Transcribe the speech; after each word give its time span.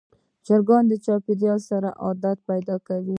چرګان 0.45 0.83
د 0.87 0.93
چاپېریال 1.05 1.59
سره 1.69 1.89
عادت 2.03 2.37
پیدا 2.49 2.75
کوي. 2.87 3.09